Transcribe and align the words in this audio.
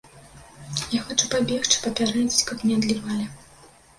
Я 0.93 1.01
хачу 1.09 1.27
пабегчы, 1.33 1.77
папярэдзіць, 1.85 2.47
каб 2.53 2.63
не 2.69 2.79
адлівалі. 2.81 3.29